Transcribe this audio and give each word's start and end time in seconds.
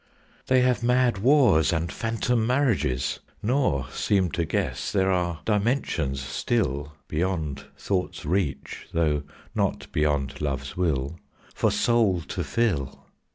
They 0.47 0.61
have 0.61 0.81
mad 0.81 1.19
wars 1.19 1.71
and 1.71 1.91
phantom 1.91 2.47
marriages; 2.47 3.19
Nor 3.43 3.87
seem 3.91 4.31
to 4.31 4.45
guess 4.45 4.91
There 4.91 5.11
are 5.11 5.41
dimensions 5.45 6.19
still, 6.21 6.93
Beyond 7.07 7.65
thought's 7.77 8.25
reach, 8.25 8.87
though 8.93 9.21
not 9.53 9.91
beyond 9.91 10.41
love's 10.41 10.75
will, 10.75 11.19
For 11.53 11.69
soul 11.69 12.21
to 12.21 12.43
fill. 12.43 13.05